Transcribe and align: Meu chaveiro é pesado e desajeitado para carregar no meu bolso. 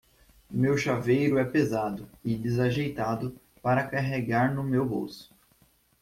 Meu 0.49 0.75
chaveiro 0.79 1.37
é 1.37 1.45
pesado 1.45 2.09
e 2.25 2.35
desajeitado 2.35 3.39
para 3.61 3.83
carregar 3.87 4.51
no 4.51 4.63
meu 4.63 4.83
bolso. 4.83 5.31